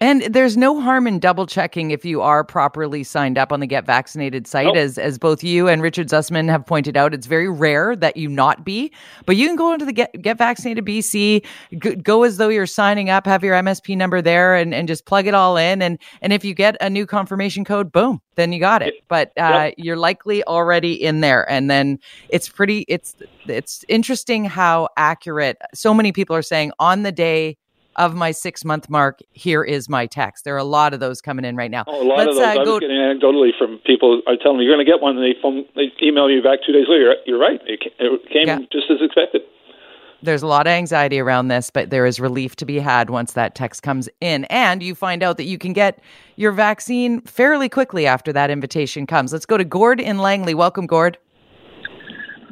And 0.05 0.21
there's 0.25 0.55
no 0.55 0.83
harm 0.83 1.07
in 1.07 1.19
double 1.19 1.47
checking 1.47 1.91
if 1.91 2.05
you 2.05 2.21
are 2.21 2.45
properly 2.45 3.03
signed 3.05 3.39
up 3.39 3.51
on 3.51 3.61
the 3.61 3.67
Get 3.67 3.87
Vaccinated 3.87 4.47
site. 4.47 4.67
Nope. 4.67 4.77
As 4.77 4.99
as 4.99 5.17
both 5.17 5.43
you 5.43 5.67
and 5.67 5.81
Richard 5.81 6.09
Zussman 6.09 6.51
have 6.51 6.67
pointed 6.67 6.95
out, 6.95 7.15
it's 7.15 7.27
very 7.27 7.49
rare 7.49 7.97
that 7.97 8.19
you 8.19 8.29
not 8.29 8.67
be. 8.67 8.93
But 9.25 9.37
you 9.37 9.47
can 9.47 9.57
go 9.57 9.73
into 9.73 9.87
the 9.87 9.95
Get 9.95 10.13
Get 10.21 10.37
Vaccinated 10.37 10.85
BC, 10.85 11.43
go, 11.79 11.95
go 11.95 12.23
as 12.23 12.37
though 12.37 12.51
you're 12.51 12.67
signing 12.67 13.09
up, 13.09 13.25
have 13.25 13.43
your 13.43 13.57
MSP 13.57 13.97
number 13.97 14.21
there, 14.21 14.55
and, 14.55 14.75
and 14.75 14.87
just 14.87 15.07
plug 15.07 15.27
it 15.27 15.33
all 15.33 15.57
in. 15.57 15.81
And 15.81 15.99
and 16.21 16.35
if 16.35 16.45
you 16.45 16.53
get 16.53 16.77
a 16.83 16.91
new 16.91 17.07
confirmation 17.07 17.65
code, 17.65 17.91
boom, 17.91 18.21
then 18.35 18.53
you 18.53 18.61
got 18.61 18.83
it. 18.83 18.93
But 19.09 19.29
uh, 19.39 19.71
Yep. 19.71 19.75
you're 19.79 19.97
likely 19.97 20.45
already 20.45 20.93
in 21.03 21.23
there. 21.23 21.51
And 21.51 21.71
then 21.71 21.99
it's 22.29 22.51
pretty. 22.51 22.85
It's 22.89 23.17
it's 23.47 23.87
interesting 23.89 24.45
how 24.45 24.89
accurate 24.99 25.57
so 25.73 25.95
many 25.95 26.13
people 26.13 26.37
are 26.37 26.43
saying 26.43 26.73
on 26.79 27.05
the 27.05 27.13
day 27.13 27.57
of 27.97 28.15
my 28.15 28.31
six 28.31 28.65
month 28.65 28.89
mark, 28.91 29.21
here 29.33 29.63
is 29.65 29.89
my 29.89 30.07
text. 30.07 30.45
There 30.45 30.55
are 30.55 30.59
a 30.59 30.65
lot 30.65 30.95
of 30.95 31.01
those 31.01 31.21
coming 31.21 31.45
in 31.45 31.57
right 31.57 31.71
now. 31.71 31.85
Oh, 31.87 32.03
a 32.03 32.07
lot 32.07 32.19
Let's 32.19 32.31
of 32.31 32.35
those. 32.37 32.45
uh, 32.45 32.49
I 32.49 32.65
go. 32.65 32.73
was 32.73 32.81
getting 32.81 32.97
anecdotally 32.97 33.51
from 33.59 33.79
people 33.87 34.21
are 34.27 34.37
telling 34.37 34.59
me 34.59 34.65
you're 34.65 34.75
going 34.75 34.85
to 34.85 34.91
get 34.91 35.01
one, 35.01 35.17
and 35.17 35.25
they 35.25 35.35
phone, 35.41 35.65
they 35.77 35.93
email 36.07 36.31
you 36.31 36.43
back 36.43 36.61
two 36.67 36.73
days 36.73 36.87
later. 36.89 37.15
You're 37.27 37.39
right. 37.39 37.61
It 37.67 37.81
it 37.99 38.23
came 38.33 38.47
Yeah. 38.49 38.59
just 38.73 38.91
as 38.91 38.99
expected. 39.01 39.43
There's 40.23 40.43
a 40.43 40.47
lot 40.47 40.67
of 40.67 40.71
anxiety 40.71 41.21
around 41.21 41.49
this, 41.49 41.69
but 41.69 41.91
there 41.91 42.07
is 42.07 42.19
relief 42.19 42.57
to 42.57 42.65
be 42.65 42.79
had 42.79 43.11
once 43.11 43.35
that 43.35 43.55
text 43.55 43.83
comes 43.83 44.09
in. 44.23 44.45
And 44.47 44.83
you 44.83 44.95
find 44.95 45.23
out 45.23 45.37
that 45.37 45.45
you 45.45 45.59
can 45.59 45.75
get 45.75 46.01
your 46.37 46.51
vaccine 46.53 47.21
fairly 47.23 47.69
quickly 47.69 48.07
after 48.07 48.33
that 48.33 48.51
invitation 48.51 49.07
comes. 49.07 49.35
Let's 49.35 49.45
go 49.45 49.59
to 49.59 49.65
Gord 49.65 50.01
in 50.01 50.17
Langley. 50.19 50.55
Welcome, 50.55 50.87
Gord. 50.87 51.19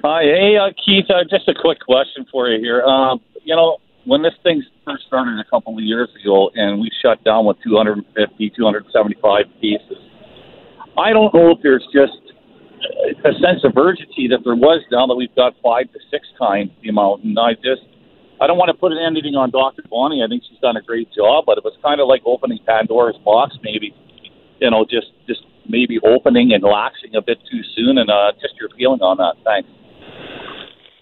Hi, 0.04 0.22
hey, 0.24 0.56
uh, 0.58 0.72
Keith. 0.84 1.06
Uh, 1.08 1.22
just 1.30 1.48
a 1.48 1.54
quick 1.54 1.78
question 1.80 2.26
for 2.30 2.48
you 2.48 2.60
here. 2.60 2.82
Um, 2.82 3.20
you 3.44 3.54
know, 3.56 3.78
when 4.04 4.22
this 4.22 4.34
thing 4.42 4.62
first 4.84 5.06
started 5.06 5.38
a 5.38 5.48
couple 5.48 5.78
of 5.78 5.84
years 5.84 6.08
ago, 6.20 6.50
and 6.54 6.80
we 6.80 6.90
shut 7.02 7.22
down 7.24 7.46
with 7.46 7.56
250, 7.62 8.04
275 8.56 9.44
cases, 9.60 9.98
I 10.98 11.12
don't 11.12 11.32
know 11.32 11.52
if 11.52 11.58
there's 11.62 11.86
just 11.92 12.18
a 13.24 13.32
sense 13.38 13.62
of 13.64 13.76
urgency 13.76 14.26
that 14.28 14.42
there 14.44 14.58
was 14.58 14.82
now 14.90 15.06
that 15.06 15.14
we've 15.14 15.34
got 15.34 15.54
five 15.62 15.86
to 15.92 15.98
six 16.10 16.26
times 16.38 16.70
the 16.82 16.88
amount. 16.90 17.24
And 17.24 17.38
I 17.38 17.54
just, 17.54 17.86
I 18.40 18.46
don't 18.46 18.58
want 18.58 18.68
to 18.68 18.78
put 18.78 18.90
anything 18.92 19.38
on 19.38 19.50
Dr. 19.50 19.82
Bonnie. 19.88 20.22
I 20.22 20.28
think 20.28 20.42
she's 20.48 20.58
done 20.58 20.76
a 20.76 20.82
great 20.82 21.08
job, 21.14 21.44
but 21.46 21.58
it 21.58 21.64
was 21.64 21.78
kind 21.82 22.00
of 22.00 22.08
like 22.08 22.22
opening 22.26 22.58
Pandora's 22.66 23.16
box, 23.24 23.54
maybe. 23.62 23.94
You 24.60 24.70
know, 24.70 24.84
just 24.84 25.10
just 25.26 25.42
maybe 25.68 25.98
opening 26.02 26.52
and 26.52 26.62
laxing 26.62 27.14
a 27.16 27.22
bit 27.22 27.38
too 27.50 27.62
soon, 27.74 27.98
and 27.98 28.10
uh, 28.10 28.32
just 28.40 28.54
your 28.58 28.70
feeling 28.76 29.00
on 29.00 29.18
that. 29.18 29.34
Thanks. 29.42 29.68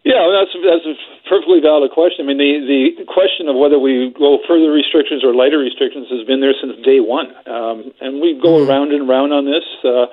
Yeah, 0.02 0.32
that's 0.32 0.56
that's 0.64 0.86
a 0.88 0.96
perfectly 1.28 1.60
valid 1.60 1.92
question. 1.92 2.24
I 2.24 2.32
mean, 2.32 2.40
the 2.40 2.96
the 2.96 3.04
question 3.04 3.52
of 3.52 3.56
whether 3.56 3.78
we 3.78 4.08
go 4.16 4.40
further 4.48 4.72
restrictions 4.72 5.20
or 5.20 5.34
lighter 5.36 5.60
restrictions 5.60 6.08
has 6.08 6.24
been 6.24 6.40
there 6.40 6.56
since 6.56 6.72
day 6.80 7.04
one, 7.04 7.28
um, 7.44 7.92
and 8.00 8.20
we 8.20 8.32
go 8.40 8.64
around 8.64 8.96
and 8.96 9.04
around 9.04 9.32
on 9.36 9.44
this. 9.44 9.64
Uh, 9.84 10.08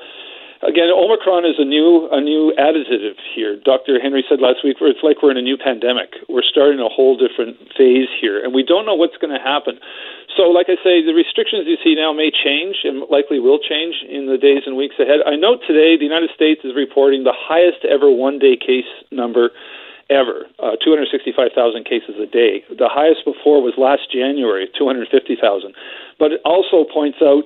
again, 0.63 0.89
Omicron 0.89 1.45
is 1.45 1.59
a 1.59 1.65
new 1.65 2.07
a 2.11 2.21
new 2.21 2.53
additive 2.57 3.17
here. 3.35 3.57
Dr. 3.59 3.99
Henry 3.99 4.23
said 4.29 4.39
last 4.41 4.63
week, 4.63 4.77
it's 4.81 5.03
like 5.03 5.21
we're 5.21 5.31
in 5.31 5.37
a 5.37 5.45
new 5.45 5.57
pandemic. 5.57 6.15
We're 6.29 6.45
starting 6.45 6.79
a 6.79 6.89
whole 6.89 7.17
different 7.17 7.57
phase 7.77 8.09
here, 8.21 8.41
and 8.41 8.53
we 8.53 8.63
don't 8.63 8.85
know 8.85 8.95
what's 8.95 9.17
going 9.17 9.33
to 9.33 9.41
happen. 9.41 9.79
So, 10.35 10.53
like 10.53 10.69
I 10.69 10.77
say, 10.85 11.01
the 11.01 11.17
restrictions 11.17 11.65
you 11.65 11.77
see 11.83 11.95
now 11.97 12.13
may 12.13 12.29
change 12.29 12.85
and 12.85 13.05
likely 13.09 13.39
will 13.39 13.59
change 13.59 14.05
in 14.05 14.29
the 14.29 14.37
days 14.37 14.63
and 14.65 14.77
weeks 14.77 14.95
ahead. 14.99 15.25
I 15.25 15.35
note 15.35 15.65
today 15.65 15.97
the 15.97 16.05
United 16.05 16.29
States 16.33 16.61
is 16.63 16.75
reporting 16.75 17.23
the 17.23 17.35
highest 17.35 17.85
ever 17.85 18.09
one 18.09 18.37
day 18.37 18.57
case 18.57 18.89
number 19.11 19.49
ever 20.09 20.47
uh, 20.63 20.79
265,000 20.83 21.83
cases 21.83 22.15
a 22.15 22.25
day. 22.25 22.63
The 22.71 22.87
highest 22.87 23.25
before 23.25 23.59
was 23.59 23.75
last 23.75 24.07
January, 24.11 24.69
250,000. 24.77 25.75
But 26.19 26.31
it 26.31 26.41
also 26.45 26.87
points 26.87 27.19
out 27.21 27.43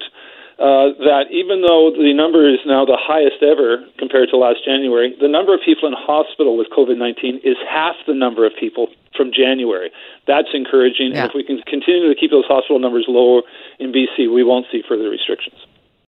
uh, 0.60 0.94
that 1.08 1.32
even 1.32 1.62
though 1.62 1.92
the 1.92 2.14
number 2.14 2.48
is 2.48 2.60
now 2.66 2.86
the 2.86 3.00
highest 3.00 3.42
ever 3.42 3.84
compared 3.98 4.30
to 4.30 4.38
last 4.38 4.64
January, 4.66 5.16
the 5.20 5.28
number 5.28 5.54
of 5.54 5.60
people 5.64 5.88
in 5.88 5.96
hospital 5.98 6.58
with 6.58 6.68
COVID 6.70 6.98
19 6.98 7.42
is 7.44 7.58
half 7.68 7.96
the 8.08 8.14
number 8.14 8.46
of 8.46 8.54
people 8.60 8.88
from 9.16 9.32
January. 9.32 9.92
That's 10.28 10.50
encouraging. 10.54 11.12
Yeah. 11.14 11.24
And 11.24 11.30
if 11.30 11.36
we 11.36 11.44
can 11.44 11.62
continue 11.64 12.08
to 12.10 12.20
keep 12.20 12.32
those 12.32 12.46
hospital 12.46 12.80
numbers 12.80 13.06
lower 13.08 13.42
in 13.80 13.92
BC, 13.92 14.32
we 14.32 14.44
won't 14.44 14.66
see 14.72 14.84
further 14.88 15.10
restrictions. 15.10 15.58